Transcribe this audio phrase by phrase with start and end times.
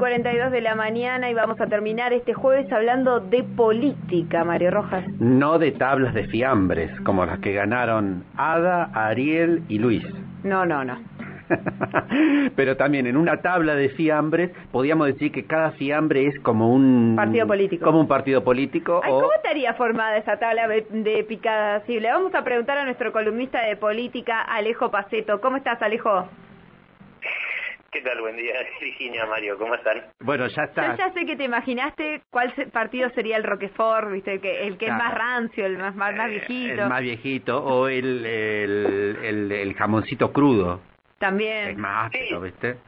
[0.00, 5.04] 42 de la mañana y vamos a terminar este jueves hablando de política, Mario Rojas.
[5.18, 10.02] No de tablas de fiambres, como las que ganaron Ada, Ariel y Luis.
[10.42, 10.98] No, no, no.
[12.56, 17.12] Pero también en una tabla de fiambres podríamos decir que cada fiambre es como un
[17.14, 17.84] partido político.
[17.84, 19.02] Como un partido político.
[19.04, 21.82] Ay, ¿Cómo estaría formada esa tabla de picadas?
[21.86, 25.42] Sí, le vamos a preguntar a nuestro columnista de política, Alejo Paceto.
[25.42, 26.26] ¿Cómo estás, Alejo?
[28.02, 28.20] ¿Qué tal?
[28.22, 30.02] Buen día, Virginia, Mario, ¿cómo están?
[30.20, 30.92] Bueno, ya está.
[30.92, 34.32] Yo ya sé que te imaginaste cuál partido sería el Roquefort, ¿viste?
[34.32, 36.82] El que, el que es más rancio, el más, más, eh, viejito.
[36.82, 40.80] El más viejito, o el, el, el, jamoncito crudo.
[41.18, 41.68] También.
[41.68, 42.78] Es más ácido, ¿viste?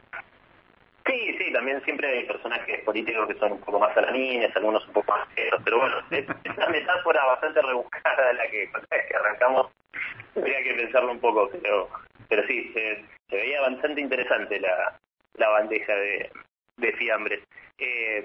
[1.05, 4.51] Sí, sí, también siempre hay personajes políticos que son un poco más a las niñas,
[4.55, 5.27] algunos un poco más
[5.63, 6.25] pero bueno, es
[6.57, 9.71] una metáfora bastante rebuscada la que, que arrancamos,
[10.35, 11.87] habría que pensarlo un poco, pero
[12.29, 14.99] pero sí, se, veía bastante interesante la,
[15.35, 16.31] la bandeja de,
[16.77, 17.43] de fiambres.
[17.77, 18.23] Eh,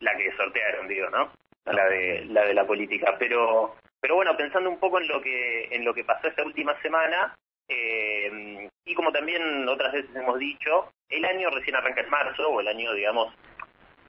[0.00, 1.32] la que sortearon, digo, ¿no?
[1.64, 3.16] La de la de la política.
[3.18, 6.80] Pero pero bueno, pensando un poco en lo que en lo que pasó esta última
[6.80, 7.34] semana
[7.68, 12.60] eh, y como también otras veces hemos dicho, el año recién arranca en marzo o
[12.60, 13.34] el año, digamos,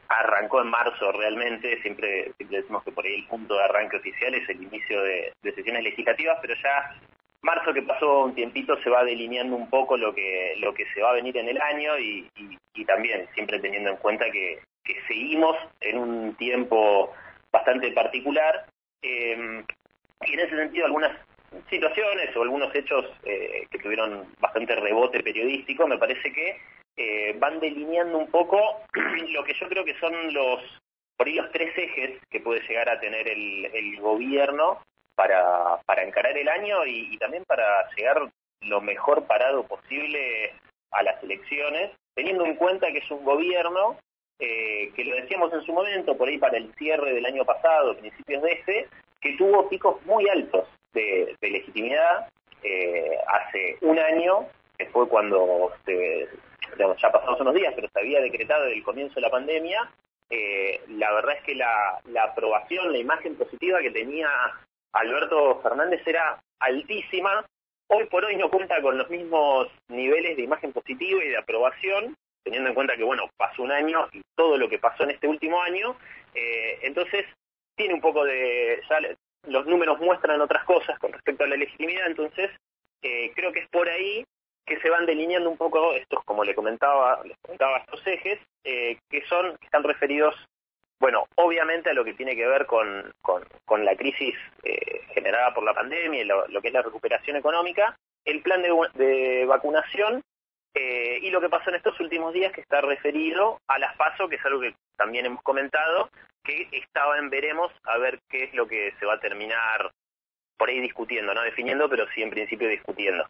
[0.08, 1.82] arrancó en marzo realmente.
[1.82, 5.34] Siempre, siempre decimos que por ahí el punto de arranque oficial es el inicio de,
[5.42, 6.96] de sesiones legislativas, pero ya
[7.42, 11.02] marzo que pasó un tiempito se va delineando un poco lo que lo que se
[11.02, 12.28] va a venir en el año y,
[12.88, 14.60] también siempre teniendo en cuenta que,
[15.08, 17.14] seguimos en un tiempo
[17.52, 18.66] bastante particular
[19.04, 19.64] eh,
[20.26, 21.12] y en ese sentido algunas
[21.70, 26.58] situaciones o algunos hechos eh, que tuvieron bastante rebote periodístico me parece que
[26.98, 28.82] eh, van delineando un poco
[29.30, 30.60] lo que yo creo que son los
[31.18, 34.80] por ahí los tres ejes que puede llegar a tener el, el gobierno
[35.20, 38.22] para, para encarar el año y, también para llegar
[38.62, 40.54] lo mejor parado posible
[40.92, 43.98] a las elecciones, teniendo en cuenta que es un gobierno
[44.40, 47.98] eh, que lo decíamos en su momento, por ahí para el cierre del año pasado,
[47.98, 48.88] principios de ese,
[49.20, 52.30] que tuvo picos muy altos de, legitimidad
[52.64, 54.48] eh, hace un año,
[54.78, 59.30] que fue cuando ya pasados unos días, pero se había decretado el comienzo de la
[59.30, 59.92] pandemia,
[60.30, 64.30] eh, la verdad es que la, la aprobación, la imagen positiva que tenía
[64.94, 67.46] Alberto Fernández era altísima,
[67.88, 72.16] hoy por hoy no cuenta con los mismos niveles de imagen positiva y de aprobación,
[72.44, 75.28] teniendo en cuenta que, bueno, pasó un año y todo lo que pasó en este
[75.28, 75.96] último año,
[76.34, 77.26] eh, entonces
[77.76, 78.82] tiene un poco de...
[79.48, 82.52] Los números muestran otras cosas con respecto a la legitimidad, entonces
[83.02, 84.26] eh, creo que es por ahí
[84.66, 88.98] que se van delineando un poco estos, como le comentaba, les comentaba estos ejes, eh,
[89.10, 90.36] que son, que están referidos
[91.00, 95.64] bueno, obviamente a lo que tiene que ver con, con, la crisis eh, generada por
[95.64, 97.96] la pandemia y lo, que es la recuperación económica,
[98.26, 100.22] el plan de, vacunación
[100.74, 104.28] eh, y lo que pasó en estos últimos días que está referido a las PASO,
[104.28, 106.10] que es algo que también hemos comentado,
[106.44, 109.92] que estaba en veremos a ver qué es lo que se va a terminar
[110.58, 113.26] por ahí discutiendo, no definiendo, pero sí en principio discutiendo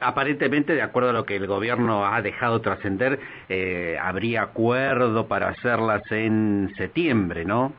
[0.00, 3.18] aparentemente, de acuerdo a lo que el gobierno ha dejado trascender,
[3.48, 7.72] eh, habría acuerdo para hacerlas en septiembre, ¿no?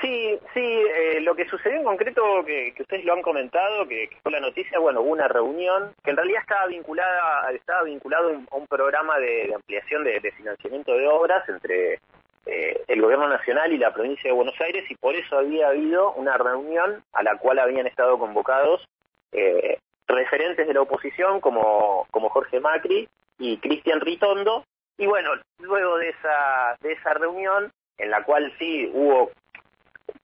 [0.00, 4.30] Sí, sí, eh, lo que sucedió en concreto, que, ustedes lo han comentado, que, fue
[4.30, 8.66] la noticia, bueno, hubo una reunión que en realidad estaba vinculada, estaba vinculado a un,
[8.68, 11.94] programa de, ampliación de, financiamiento de obras entre
[12.46, 16.12] eh, el gobierno nacional y la provincia de Buenos Aires y por eso había habido
[16.12, 18.84] una reunión a la cual habían estado convocados
[19.32, 23.08] eh, referentes de la oposición como, como Jorge Macri
[23.38, 24.64] y Cristian Ritondo.
[24.96, 25.30] Y bueno,
[25.60, 29.30] luego de esa, de esa reunión, en la cual sí hubo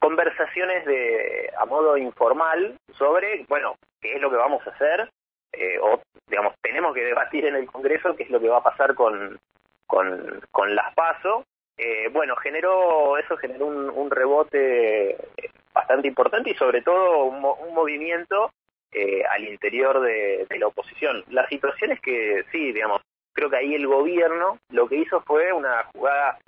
[0.00, 5.08] conversaciones de a modo informal sobre, bueno, qué es lo que vamos a hacer,
[5.52, 8.62] eh, o digamos, tenemos que debatir en el Congreso qué es lo que va a
[8.62, 9.38] pasar con,
[9.86, 11.44] con, con las PASO.
[11.76, 15.16] Eh, bueno, generó, eso generó un, un rebote
[15.72, 18.50] bastante importante y sobre todo un, un movimiento
[18.94, 21.25] eh, al interior de, la oposición.
[21.28, 25.52] La situación es que sí, digamos, creo que ahí el gobierno lo que hizo fue
[25.52, 26.38] una jugada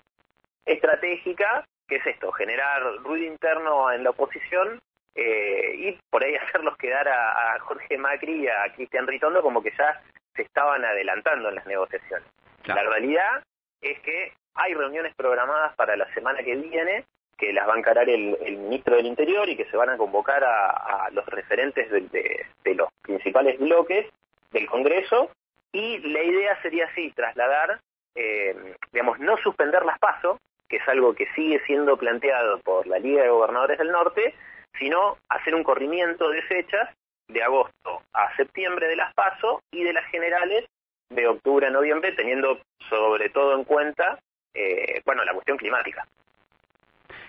[0.64, 4.80] estratégica, que es esto, generar ruido interno en la oposición
[5.16, 9.72] eh, y por ahí hacerlos quedar a, Jorge Macri y a Cristian Ritondo como que
[9.76, 10.00] ya
[10.36, 12.28] se estaban adelantando en las negociaciones.
[12.66, 13.42] La realidad
[13.80, 17.04] es que hay reuniones programadas para la semana que viene
[17.36, 20.42] que las va a encarar el, ministro del Interior y que se van a convocar
[20.44, 24.06] a, los referentes de, los principales bloques
[24.50, 25.30] del Congreso
[25.72, 27.80] y la idea sería así, trasladar,
[28.14, 30.38] eh, digamos, no suspender las pasos,
[30.68, 34.34] que es algo que sigue siendo planteado por la Liga de Gobernadores del Norte,
[34.78, 36.90] sino hacer un corrimiento de fechas
[37.28, 40.64] de agosto a septiembre de las pasos y de las generales
[41.10, 44.18] de octubre a noviembre, teniendo sobre todo en cuenta,
[44.54, 46.06] eh, bueno, la cuestión climática.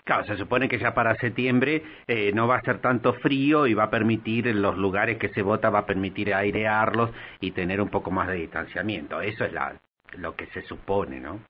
[0.08, 3.74] Claro, se supone que ya para septiembre eh, no va a ser tanto frío y
[3.74, 7.10] va a permitir en los lugares que se vota, va a permitir airearlos
[7.42, 9.20] y tener un poco más de distanciamiento.
[9.20, 9.76] Eso es la,
[10.14, 11.42] lo que se supone, ¿no?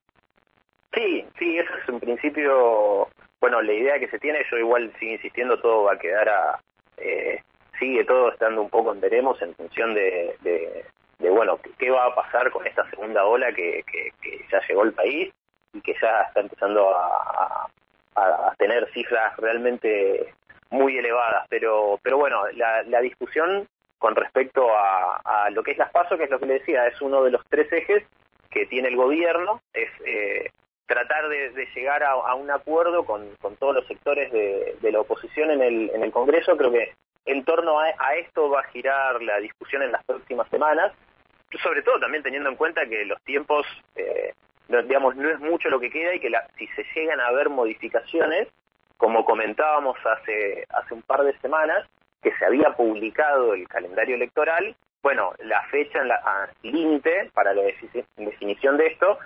[0.91, 3.07] Sí, sí, eso es en principio,
[3.39, 6.59] bueno, la idea que se tiene, yo igual sigo insistiendo, todo va a quedar a,
[6.97, 7.43] eh,
[7.77, 12.15] sigue todo estando un poco en veremos en función de, de, bueno, qué va a
[12.15, 14.11] pasar con esta segunda ola que, que,
[14.51, 15.31] ya llegó al país
[15.73, 17.67] y que ya está empezando a,
[18.67, 20.33] tener cifras realmente
[20.69, 21.45] muy elevadas.
[21.49, 23.67] Pero, pero bueno, la, la discusión
[23.97, 26.85] con respecto a, a, lo que es las pasos, que es lo que le decía,
[26.87, 28.03] es uno de los tres ejes
[28.49, 30.51] que tiene el gobierno, es eh,
[30.85, 34.99] tratar de, llegar a, a, un acuerdo con, con todos los sectores de, de, la
[34.99, 36.55] oposición en el, en el Congreso.
[36.57, 36.93] Creo que
[37.25, 40.93] en torno a, a, esto va a girar la discusión en las próximas semanas,
[41.63, 43.65] sobre todo también teniendo en cuenta que los tiempos
[43.95, 44.33] eh,
[44.69, 47.31] no, digamos, no es mucho lo que queda y que la, si se llegan a
[47.31, 48.47] ver modificaciones,
[48.97, 51.87] como comentábamos hace, hace un par de semanas,
[52.21, 57.61] que se había publicado el calendario electoral, bueno, la fecha en la límite para la
[57.63, 59.19] definición de esto,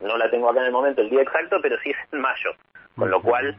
[0.00, 2.50] no la tengo acá en el momento el día exacto, pero sí es en mayo,
[2.96, 3.56] con lo cual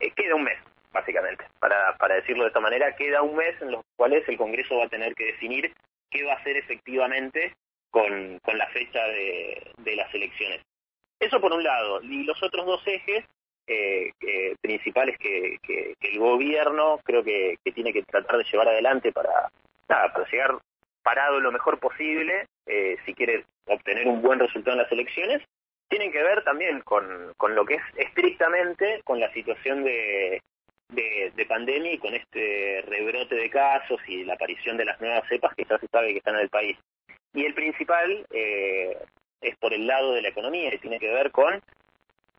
[0.00, 0.58] eh, queda un mes,
[0.92, 4.78] básicamente, para, para decirlo de esta manera, queda un mes en los cuales el Congreso
[4.78, 5.72] va a tener que definir
[6.10, 7.54] qué va a hacer efectivamente
[7.90, 10.60] con, con la fecha de, de las elecciones.
[11.22, 12.02] Eso por un lado.
[12.02, 13.24] Y los otros dos ejes
[13.68, 15.56] eh, eh, principales que,
[16.00, 19.48] el gobierno creo que, tiene que tratar de llevar adelante para,
[19.86, 20.58] para llegar
[21.04, 25.42] parado lo mejor posible, eh, si quiere obtener un buen resultado en las elecciones,
[25.88, 30.42] tienen que ver también con, con lo que es estrictamente con la situación de,
[30.88, 35.22] de, de, pandemia y con este rebrote de casos y la aparición de las nuevas
[35.28, 36.76] cepas que ya se sabe que están en el país.
[37.32, 38.26] Y el principal
[39.42, 41.60] es por el lado de la economía y tiene que ver con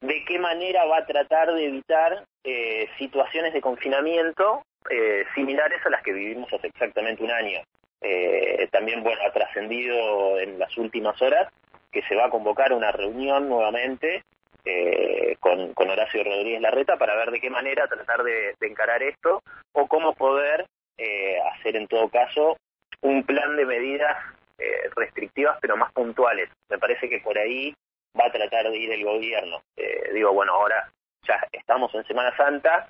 [0.02, 5.90] de qué manera va a tratar de evitar eh, situaciones de confinamiento eh, similares a
[5.90, 7.62] las que vivimos hace exactamente un año.
[8.02, 11.48] Eh, también, bueno, ha trascendido en las últimas horas
[11.90, 14.24] que se va a convocar una reunión nuevamente
[14.66, 19.04] eh, con, con, Horacio Rodríguez Larreta para ver de qué manera tratar de, de encarar
[19.04, 19.42] esto
[19.74, 20.66] o cómo poder
[20.98, 22.58] eh, hacer en todo caso
[23.02, 24.18] un plan de medidas
[24.58, 26.50] eh, restrictivas pero más puntuales.
[26.70, 27.74] Me parece que por ahí
[28.20, 29.62] va a tratar de ir el gobierno.
[29.78, 30.90] Eh, digo, bueno, ahora
[31.24, 32.88] ya estamos en Semana Santa,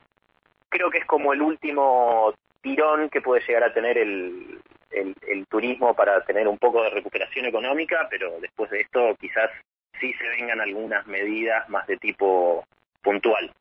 [0.69, 5.45] creo que es como el último tirón que puede llegar a tener el, el, el
[5.47, 9.51] turismo para tener un poco de recuperación económica, pero después de esto quizás
[9.99, 12.65] sí se vengan algunas medidas más de tipo
[13.01, 13.51] puntual.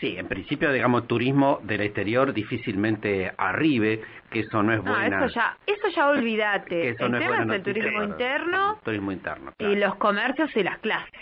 [0.00, 4.00] Sí, en principio, digamos, turismo del exterior difícilmente arribe,
[4.30, 5.18] que eso no es buena.
[5.20, 6.90] No, eso ya, eso ya olvídate.
[6.90, 9.72] eso el no tema es, es el turismo interno, el turismo interno claro.
[9.72, 11.20] y los comercios y las clases.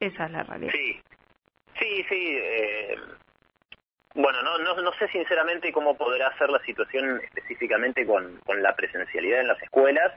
[0.00, 0.72] Esa es la realidad.
[0.72, 1.00] Sí,
[1.78, 2.38] sí, sí.
[2.42, 2.98] Eh,
[4.14, 8.74] bueno, no, no, no sé sinceramente cómo podrá ser la situación específicamente con, con la
[8.74, 10.12] presencialidad en las escuelas,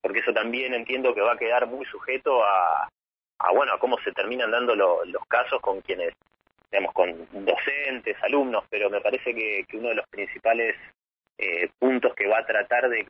[0.00, 2.88] porque eso también entiendo que va a quedar muy sujeto a,
[3.38, 6.14] a bueno, a cómo se terminan dando lo, los casos con quienes
[6.70, 10.76] digamos, con docentes, alumnos, pero me parece que, uno de los principales
[11.38, 13.06] eh, puntos que va a tratar de,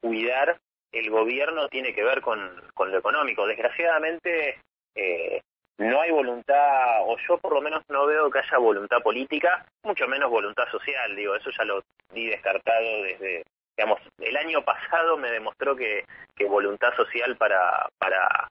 [0.00, 0.56] cuidar
[0.92, 2.38] el gobierno tiene que ver con,
[2.78, 3.46] lo económico.
[3.46, 4.58] Desgraciadamente
[4.94, 5.40] eh,
[5.78, 10.06] no hay voluntad, o yo por lo menos no veo que haya voluntad política, mucho
[10.06, 11.82] menos voluntad social, digo, eso ya lo
[12.12, 13.42] di descartado desde,
[13.76, 16.04] digamos, el año pasado me demostró que,
[16.48, 18.48] voluntad social para, para,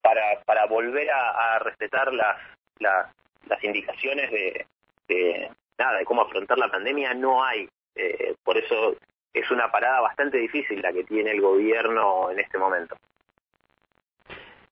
[0.00, 2.38] para, para volver a respetar las,
[2.80, 3.12] la,
[3.46, 4.66] las indicaciones de,
[5.08, 8.96] de, nada de cómo afrontar la pandemia no hay eh, por eso
[9.32, 12.96] es una parada bastante difícil la que tiene el gobierno en este momento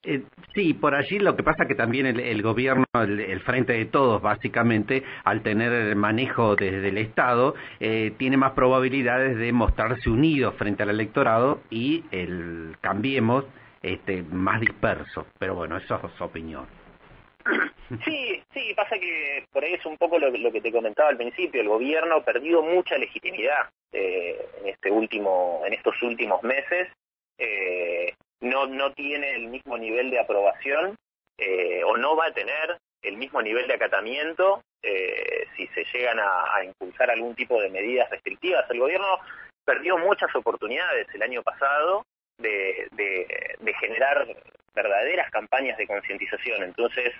[0.07, 0.23] eh,
[0.55, 4.23] sí, por allí lo que pasa que también el, gobierno, el, el, frente de todos,
[4.23, 10.53] básicamente, al tener el manejo desde el Estado, eh, tiene más probabilidades de mostrarse unido
[10.53, 13.47] frente al electorado y el cambiemos
[13.83, 15.27] este, más disperso.
[15.41, 16.67] Pero bueno, eso es su opinión.
[18.05, 21.61] Sí, sí, pasa que por ahí es un poco lo, que te comentaba al principio,
[21.61, 26.88] el gobierno ha perdido mucha legitimidad eh, en este último, en estos últimos meses,
[27.38, 30.97] eh, no, no tiene el mismo nivel de aprobación
[31.38, 36.19] eh, o no va a tener el mismo nivel de acatamiento eh, si se llegan
[36.19, 38.69] a, a impulsar algún tipo de medidas restrictivas.
[38.71, 39.19] El gobierno
[39.64, 42.05] perdió muchas oportunidades el año pasado
[42.38, 44.26] de, de, de generar
[44.75, 46.62] verdaderas campañas de concientización.
[46.62, 47.12] Entonces,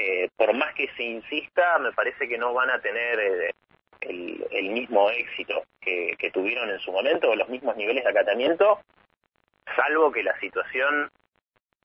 [0.00, 3.54] eh, por más que se insista, me parece que no van a tener eh,
[4.02, 8.80] el, el, mismo éxito que, tuvieron en su momento, o los mismos niveles de acatamiento,
[9.74, 11.10] salvo que la situación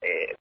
[0.02, 0.36] eh,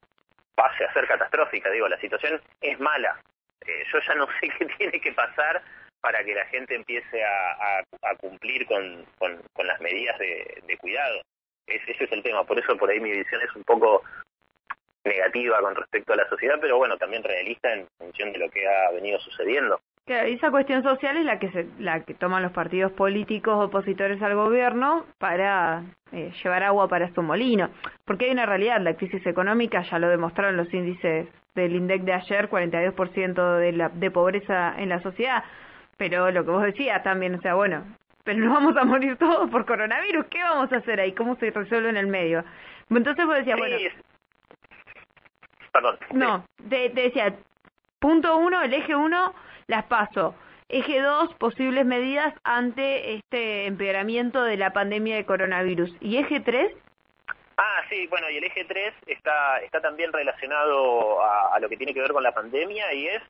[0.55, 1.71] pase a ser catastrófica.
[1.71, 3.19] Digo, la situación es mala.
[3.67, 5.63] Eh, yo ya no sé qué tiene que pasar
[6.03, 7.83] para que la gente empiece a,
[8.19, 11.23] cumplir con, con, las medidas de, cuidado.
[11.67, 12.45] ese es el tema.
[12.45, 14.03] Por eso por ahí mi visión es un poco
[15.05, 18.67] negativa con respecto a la sociedad, pero bueno, también realista en función de lo que
[18.67, 19.81] ha venido sucediendo.
[20.05, 24.21] Claro, esa cuestión social es la que se, la que toman los partidos políticos opositores
[24.23, 27.71] al gobierno para eh, llevar agua para su molino,
[28.05, 32.13] porque hay una realidad, la crisis económica ya lo demostraron los índices del INDEC de
[32.15, 35.45] ayer, 42% de la de pobreza en la sociedad,
[35.97, 37.85] pero lo que vos decías también, o sea, bueno,
[38.25, 41.13] pero nos vamos a morir todos por coronavirus, ¿qué vamos a hacer ahí?
[41.13, 42.45] ¿Cómo se resuelve en el medio?
[42.91, 43.77] Entonces vos decías, bueno...
[45.73, 45.99] Perdón.
[46.13, 47.35] No, te, te decía,
[47.99, 49.35] punto uno, el eje uno
[49.67, 50.35] las paso.
[50.69, 55.95] Eje 2, posibles medidas ante este empeoramiento de la pandemia de coronavirus.
[56.01, 56.73] ¿Y eje 3?
[57.59, 61.93] Ah, sí, bueno, y el eje 3 está, está también relacionado a, lo que tiene
[61.93, 63.23] que ver con la pandemia y es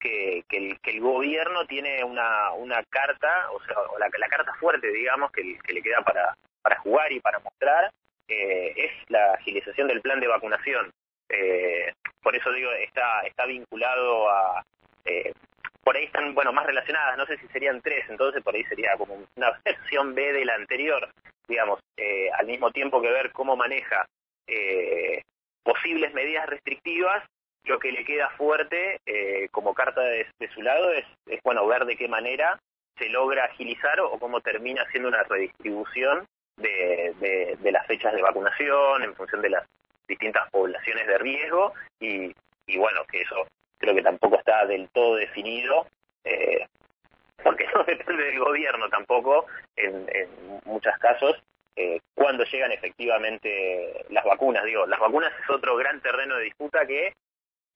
[0.00, 5.30] que, que, el, gobierno tiene una, una carta, o sea, la, la carta fuerte, digamos,
[5.30, 7.92] que, que, le queda para, para jugar y para mostrar,
[8.26, 10.92] eh, es la agilización del plan de vacunación.
[11.28, 11.92] Eh,
[12.22, 14.64] por eso digo, está, está vinculado a,
[15.04, 15.32] eh,
[15.88, 18.94] por ahí están, bueno, más relacionadas, no sé si serían tres, entonces por ahí sería
[18.98, 21.08] como una versión B de la anterior,
[21.48, 24.06] digamos, eh, al mismo tiempo que ver cómo maneja
[24.46, 25.22] eh,
[25.62, 27.24] posibles medidas restrictivas,
[27.64, 31.86] lo que le queda fuerte eh, como carta de, su lado es, es, bueno, ver
[31.86, 32.58] de qué manera
[32.98, 36.26] se logra agilizar o, cómo termina siendo una redistribución
[36.58, 39.64] de, de, de, las fechas de vacunación en función de las
[40.08, 42.34] distintas poblaciones de riesgo y,
[42.66, 43.46] y bueno, que eso
[43.78, 45.86] creo que tampoco está del todo definido,
[46.24, 46.66] eh,
[47.42, 49.46] porque no depende del gobierno tampoco,
[49.76, 50.28] en, en
[50.64, 51.40] muchos casos,
[51.76, 54.64] eh, cuando llegan efectivamente las vacunas.
[54.64, 57.12] Digo, las vacunas es otro gran terreno de disputa que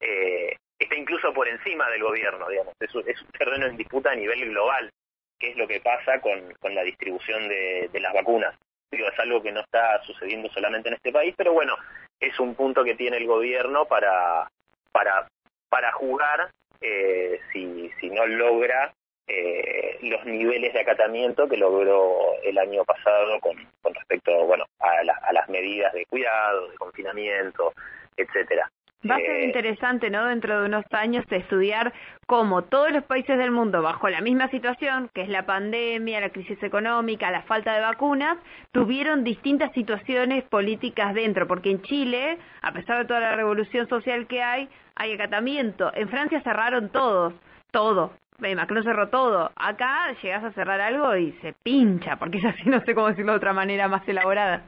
[0.00, 4.50] eh, está incluso por encima del gobierno, digamos, es, un terreno en disputa a nivel
[4.50, 4.90] global,
[5.38, 8.58] que es lo que pasa con, con la distribución de, de las vacunas.
[8.90, 11.76] Digo, es algo que no está sucediendo solamente en este país, pero bueno,
[12.22, 14.48] es un punto que tiene el gobierno para,
[14.92, 15.26] para
[15.72, 16.50] para jugar
[16.82, 18.92] eh, si, si no logra
[19.26, 23.56] eh, los niveles de acatamiento que logró el año pasado con,
[23.94, 24.90] respecto bueno a,
[25.22, 27.72] a las medidas de cuidado, de confinamiento,
[28.18, 28.70] etcétera.
[29.08, 30.26] Va a ser eh, interesante, ¿no?
[30.26, 31.92] Dentro de unos años estudiar
[32.26, 36.30] cómo todos los países del mundo, bajo la misma situación, que es la pandemia, la
[36.30, 38.38] crisis económica, la falta de vacunas,
[38.70, 44.26] tuvieron distintas situaciones políticas dentro, porque en Chile, a pesar de toda la revolución social
[44.26, 45.90] que hay, hay acatamiento.
[45.94, 47.34] En Francia cerraron todos,
[47.70, 48.12] todo.
[48.38, 49.52] Macron cerró todo.
[49.56, 53.32] Acá llegas a cerrar algo y se pincha, porque es así, no sé cómo decirlo
[53.32, 54.62] de otra manera más elaborada.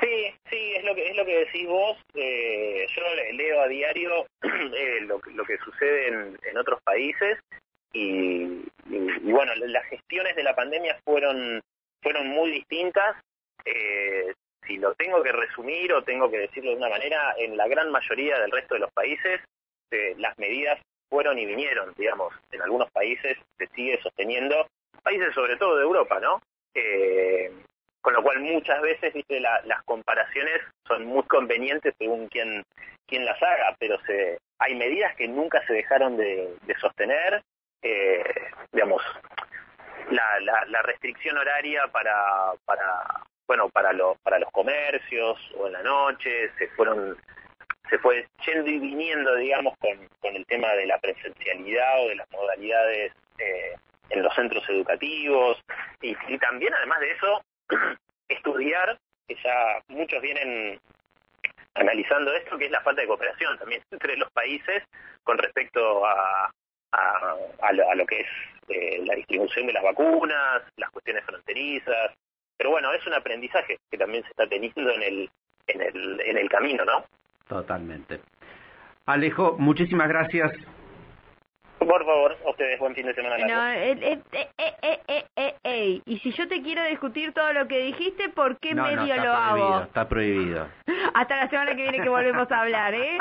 [0.00, 1.96] Sí, sí, es lo que es lo que decís vos.
[2.14, 7.38] Eh, yo leo a diario eh, lo, lo, que sucede en, en otros países
[7.92, 11.60] y, y, bueno, las gestiones de la pandemia fueron
[12.02, 13.16] fueron muy distintas.
[13.64, 14.34] Eh,
[14.66, 17.90] si lo tengo que resumir o tengo que decirlo de una manera, en la gran
[17.90, 19.40] mayoría del resto de los países
[19.90, 22.34] eh, las medidas fueron y vinieron, digamos.
[22.50, 24.66] En algunos países se sigue sosteniendo,
[25.02, 26.40] países sobre todo de Europa, ¿no?
[26.74, 27.52] Eh,
[28.04, 32.62] con lo cual muchas veces viste las comparaciones son muy convenientes según quien
[33.06, 37.42] quien las haga pero se hay medidas que nunca se dejaron de, sostener.
[37.82, 38.22] Eh,
[38.72, 39.02] digamos
[40.10, 43.04] la, la, la, restricción horaria para para
[43.46, 47.16] bueno para los para los comercios o en la noche se fueron
[47.88, 52.16] se fue yendo y viniendo digamos con, con el tema de la presencialidad o de
[52.16, 53.76] las modalidades eh,
[54.10, 55.58] en los centros educativos.
[56.02, 57.42] Y también además de eso
[58.28, 60.80] estudiar, que ya muchos vienen
[61.74, 64.82] analizando esto, que es la falta de cooperación también entre los países
[65.22, 66.50] con respecto a,
[66.92, 68.28] a, a, lo, que es
[68.68, 72.12] eh, la distribución de las vacunas, las cuestiones fronterizas.
[72.56, 75.30] Pero bueno, es un aprendizaje que también se está teniendo en el,
[75.66, 77.04] en el, en el camino, ¿no?
[77.48, 78.20] Totalmente.
[79.06, 80.52] Alejo, muchísimas gracias
[81.86, 83.46] por favor, ustedes buen fin de semana.
[83.46, 85.00] No, eh, eh,
[85.96, 89.32] eh, y si yo te quiero discutir todo lo que dijiste, ¿por qué medio lo
[89.32, 89.82] hago?
[89.82, 90.68] Está prohibido.
[91.14, 93.18] Hasta la semana que viene que volvemos a hablar, ¿eh?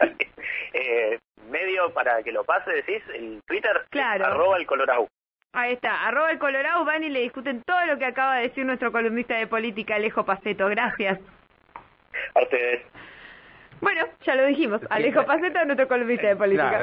[0.72, 1.18] eh
[1.50, 4.26] medio para que lo pase, decís, el Twitter, claro.
[4.26, 5.08] arroba el Colorado.
[5.52, 8.66] Ahí está, arroba el Colorado, van y le discuten todo lo que acaba de decir
[8.66, 10.66] nuestro columnista de política, Alejo Paceto.
[10.68, 11.20] Gracias.
[12.34, 12.82] A ustedes.
[13.80, 14.80] Bueno, ya lo dijimos.
[14.88, 16.78] Alejo Paceta, nuestro columnista de política.